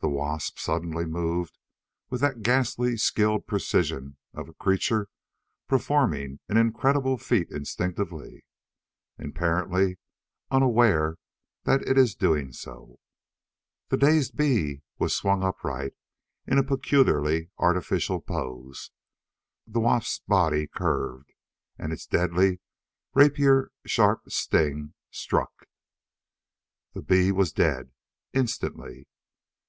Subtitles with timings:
[0.00, 1.56] The wasp suddenly moved
[2.08, 5.08] with that ghastly skilled precision of a creature
[5.68, 8.42] performing an incredible feat instinctively,
[9.18, 9.98] apparently
[10.50, 11.18] unaware
[11.64, 12.98] that it is doing so.
[13.90, 15.92] The dazed bee was swung upright
[16.46, 18.90] in a peculiarly artificial pose.
[19.66, 21.30] The wasp's body curved,
[21.78, 22.60] and its deadly,
[23.14, 25.66] rapier sharp sting struck....
[26.94, 27.92] The bee was dead.
[28.32, 29.06] Instantly.